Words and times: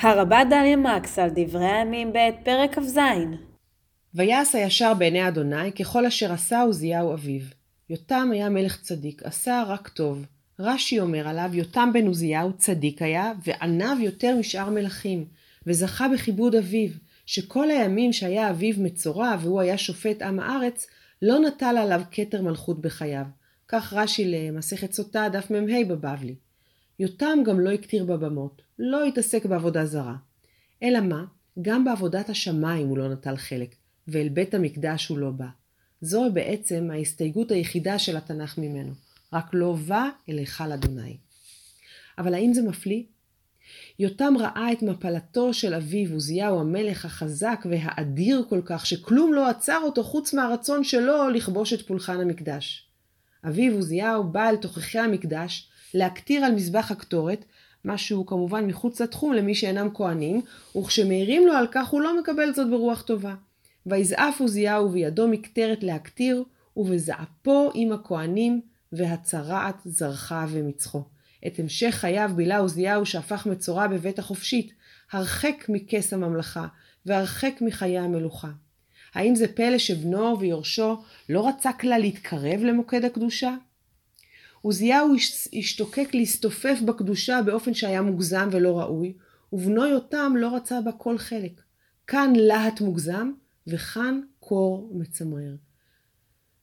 הרבה 0.00 0.44
דליה 0.44 0.76
מקס 0.76 1.18
על 1.18 1.30
דברי 1.34 1.66
הימים 1.66 2.12
בעת 2.12 2.34
פרק 2.44 2.78
כ"ז. 2.78 2.98
ויעש 4.14 4.54
הישר 4.54 4.94
בעיני 4.94 5.28
אדוני 5.28 5.72
ככל 5.72 6.06
אשר 6.06 6.32
עשה 6.32 6.62
עוזיהו 6.62 7.14
אביו. 7.14 7.40
יותם 7.90 8.28
היה 8.32 8.48
מלך 8.48 8.80
צדיק, 8.82 9.22
עשה 9.22 9.64
רק 9.66 9.88
טוב. 9.88 10.24
רש"י 10.58 11.00
אומר 11.00 11.28
עליו, 11.28 11.50
יותם 11.52 11.90
בן 11.92 12.06
עוזיהו 12.06 12.52
צדיק 12.52 13.02
היה, 13.02 13.32
ועניו 13.44 13.96
יותר 14.00 14.36
משאר 14.36 14.70
מלכים, 14.70 15.24
וזכה 15.66 16.08
בכיבוד 16.08 16.54
אביו, 16.54 16.90
שכל 17.26 17.70
הימים 17.70 18.12
שהיה 18.12 18.50
אביו 18.50 18.74
מצורע 18.78 19.36
והוא 19.40 19.60
היה 19.60 19.78
שופט 19.78 20.22
עם 20.22 20.40
הארץ, 20.40 20.86
לא 21.22 21.38
נטל 21.38 21.76
עליו 21.78 22.02
כתר 22.10 22.42
מלכות 22.42 22.80
בחייו. 22.80 23.24
כך 23.68 23.92
רש"י 23.92 24.24
למסכת 24.24 24.92
סוטה, 24.92 25.28
דף 25.32 25.50
מ"ה 25.50 25.84
בבבלי. 25.88 26.34
יותם 26.98 27.38
גם 27.44 27.60
לא 27.60 27.70
הקטיר 27.70 28.04
בבמות, 28.04 28.62
לא 28.78 29.04
התעסק 29.04 29.46
בעבודה 29.46 29.86
זרה. 29.86 30.16
אלא 30.82 31.00
מה? 31.00 31.24
גם 31.62 31.84
בעבודת 31.84 32.28
השמיים 32.28 32.88
הוא 32.88 32.98
לא 32.98 33.08
נטל 33.08 33.36
חלק, 33.36 33.74
ואל 34.08 34.28
בית 34.28 34.54
המקדש 34.54 35.08
הוא 35.08 35.18
לא 35.18 35.30
בא. 35.30 35.46
זו 36.00 36.30
בעצם 36.32 36.90
ההסתייגות 36.90 37.50
היחידה 37.50 37.98
של 37.98 38.16
התנ"ך 38.16 38.58
ממנו. 38.58 38.92
רק 39.32 39.46
לא 39.52 39.76
בא 39.86 40.08
אל 40.28 40.38
היכל 40.38 40.72
אדוני. 40.72 41.16
אבל 42.18 42.34
האם 42.34 42.54
זה 42.54 42.62
מפליא? 42.62 43.02
יותם 43.98 44.34
ראה 44.38 44.72
את 44.72 44.82
מפלתו 44.82 45.54
של 45.54 45.74
אביו 45.74 46.12
עוזיהו 46.12 46.60
המלך 46.60 47.04
החזק 47.04 47.66
והאדיר 47.70 48.44
כל 48.48 48.60
כך, 48.64 48.86
שכלום 48.86 49.34
לא 49.34 49.48
עצר 49.48 49.80
אותו 49.84 50.04
חוץ 50.04 50.34
מהרצון 50.34 50.84
שלו 50.84 51.28
לכבוש 51.28 51.72
את 51.72 51.86
פולחן 51.86 52.20
המקדש. 52.20 52.88
אביו 53.48 53.74
עוזיהו 53.74 54.24
בא 54.24 54.48
אל 54.48 54.56
תוככי 54.56 54.98
המקדש 54.98 55.70
להקטיר 55.94 56.44
על 56.44 56.54
מזבח 56.54 56.90
הקטורת, 56.90 57.44
משהו 57.84 58.26
כמובן 58.26 58.66
מחוץ 58.66 59.00
לתחום 59.00 59.32
למי 59.32 59.54
שאינם 59.54 59.88
כהנים, 59.94 60.40
וכשמעירים 60.76 61.46
לו 61.46 61.52
על 61.52 61.66
כך 61.70 61.88
הוא 61.88 62.00
לא 62.00 62.20
מקבל 62.20 62.54
זאת 62.54 62.70
ברוח 62.70 63.02
טובה. 63.02 63.34
ויזעף 63.86 64.40
עוזיהו 64.40 64.88
בידו 64.88 65.28
מקטרת 65.28 65.82
להקטיר, 65.82 66.44
ובזעפו 66.76 67.70
עם 67.74 67.92
הכהנים, 67.92 68.60
והצרעת 68.92 69.76
זרחה 69.84 70.46
ומצחו. 70.50 71.02
את 71.46 71.58
המשך 71.58 71.94
חייו 71.94 72.30
בילה 72.36 72.58
עוזיהו 72.58 73.06
שהפך 73.06 73.46
מצורע 73.46 73.86
בבית 73.86 74.18
החופשית, 74.18 74.72
הרחק 75.12 75.66
מכס 75.68 76.12
הממלכה, 76.12 76.66
והרחק 77.06 77.54
מחיי 77.60 77.98
המלוכה. 77.98 78.48
האם 79.14 79.34
זה 79.34 79.48
פלא 79.48 79.78
שבנו 79.78 80.40
ויורשו 80.40 80.96
לא 81.28 81.48
רצה 81.48 81.72
כלל 81.72 81.98
להתקרב 82.00 82.60
למוקד 82.60 83.04
הקדושה? 83.04 83.54
עוזיהו 84.62 85.14
השתוקק 85.58 86.14
להסתופף 86.14 86.78
בקדושה 86.84 87.40
באופן 87.44 87.74
שהיה 87.74 88.02
מוגזם 88.02 88.48
ולא 88.52 88.80
ראוי, 88.80 89.12
ובנו 89.52 89.86
יותם 89.86 90.34
לא 90.36 90.56
רצה 90.56 90.80
בה 90.80 90.92
כל 90.92 91.18
חלק. 91.18 91.60
כאן 92.06 92.32
להט 92.36 92.80
מוגזם, 92.80 93.32
וכאן 93.66 94.20
קור 94.40 94.90
מצמרר. 94.94 95.54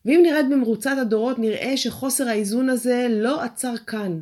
ואם 0.05 0.19
נרד 0.23 0.45
במרוצת 0.51 0.95
הדורות, 1.01 1.39
נראה 1.39 1.77
שחוסר 1.77 2.27
האיזון 2.27 2.69
הזה 2.69 3.07
לא 3.09 3.41
עצר 3.41 3.77
כאן. 3.87 4.21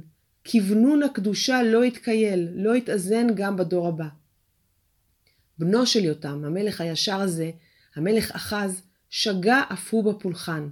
כוונון 0.52 1.04
הקדושה 1.04 1.64
לא 1.64 1.84
התקייל, 1.84 2.50
לא 2.56 2.74
התאזן 2.74 3.28
גם 3.36 3.58
בדור 3.58 3.88
הבא. 3.88 4.08
בנו 5.60 5.86
של 5.86 6.04
יותם, 6.04 6.46
המלך 6.46 6.82
הישר 6.82 7.22
הזה, 7.22 7.52
המלך 7.96 8.32
אחז, 8.32 8.82
שגה 9.10 9.62
אף 9.74 9.94
הוא 9.94 10.14
בפולחן. 10.14 10.68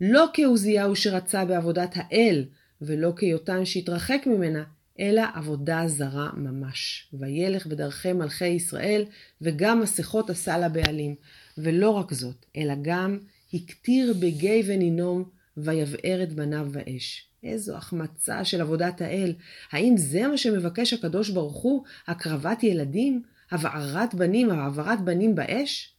לא 0.00 0.26
כעוזיהו 0.32 0.96
שרצה 0.96 1.44
בעבודת 1.44 1.92
האל, 1.94 2.44
ולא 2.82 3.12
כיותם 3.16 3.64
שהתרחק 3.64 4.22
ממנה, 4.26 4.64
אלא 5.00 5.22
עבודה 5.34 5.82
זרה 5.86 6.30
ממש. 6.34 7.08
וילך 7.12 7.66
בדרכי 7.66 8.12
מלכי 8.12 8.46
ישראל, 8.46 9.04
וגם 9.42 9.80
מסכות 9.80 10.30
עשה 10.30 10.58
לבעלים. 10.58 11.14
ולא 11.58 11.90
רק 11.90 12.12
זאת, 12.12 12.46
אלא 12.56 12.74
גם 12.82 13.18
הקטיר 13.54 14.14
בגיא 14.20 14.62
ונינום, 14.66 15.24
ויבער 15.56 16.22
את 16.22 16.32
בניו 16.32 16.68
באש. 16.72 17.28
איזו 17.42 17.76
החמצה 17.76 18.44
של 18.44 18.60
עבודת 18.60 19.00
האל. 19.00 19.34
האם 19.72 19.96
זה 19.96 20.28
מה 20.28 20.36
שמבקש 20.36 20.92
הקדוש 20.92 21.30
ברוך 21.30 21.56
הוא? 21.56 21.84
הקרבת 22.06 22.62
ילדים? 22.62 23.22
הבערת 23.50 24.14
בנים, 24.14 24.50
העברת 24.50 25.00
בנים 25.00 25.34
באש? 25.34 25.94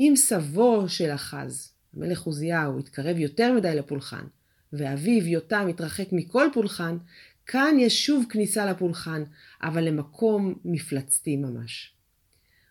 אם 0.00 0.12
סבו 0.16 0.88
של 0.88 1.10
אחז, 1.10 1.72
המלך 1.96 2.22
עוזיהו, 2.22 2.78
התקרב 2.78 3.18
יותר 3.18 3.52
מדי 3.52 3.74
לפולחן, 3.74 4.24
ואביו 4.72 5.26
יותם 5.26 5.66
התרחק 5.70 6.06
מכל 6.12 6.48
פולחן, 6.52 6.96
כאן 7.46 7.76
יש 7.78 8.06
שוב 8.06 8.24
כניסה 8.28 8.66
לפולחן, 8.66 9.22
אבל 9.62 9.84
למקום 9.84 10.54
מפלצתי 10.64 11.36
ממש. 11.36 11.92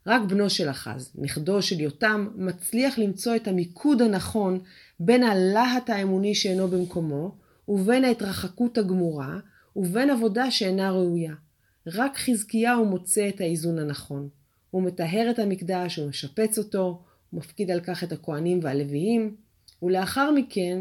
רק 0.08 0.22
בנו 0.22 0.50
של 0.50 0.69
אחז, 0.69 1.12
נכדו 1.16 1.62
של 1.62 1.80
יותם, 1.80 2.28
מצליח 2.36 3.00
למצוא 3.00 3.36
את 3.36 3.47
המיקוד 3.47 4.02
הנכון 4.02 4.59
בין 5.00 5.24
הלהט 5.24 5.90
האמוני 5.90 6.36
שאינו 6.36 6.68
במקומו, 6.68 7.36
ובין 7.68 8.03
ההתרחקות 8.03 8.78
הגמורה, 8.78 9.40
ובין 9.75 10.09
עבודה 10.09 10.52
שאינה 10.52 10.92
ראויה. 10.92 11.34
רק 11.88 12.18
חזקיהו 12.18 12.86
מוצא 12.86 13.30
את 13.30 13.42
האיזון 13.42 13.80
הנכון. 13.80 14.30
הוא 14.72 14.84
מטהר 14.84 15.28
את 15.31 15.40
המקדש, 15.40 15.96
הוא 15.96 16.09
משפץ 16.09 16.57
אותו, 16.57 17.03
מפקיד 17.35 17.72
על 17.72 17.79
כך 17.79 18.03
את 18.03 18.12
הכהנים 18.12 18.59
והלוויים, 18.63 19.35
ולאחר 19.81 20.31
מכן 20.31 20.79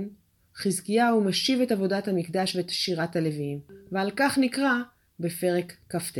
חזקיהו 0.56 1.25
משיב 1.25 1.60
את 1.60 1.72
עבודת 1.72 2.09
המקדש 2.09 2.56
ואת 2.56 2.70
שירת 2.70 3.16
הלוויים, 3.16 3.60
ועל 3.92 4.10
כך 4.16 4.38
נקרא 4.38 4.72
בפרק 5.20 5.72
כ"ט. 5.88 6.19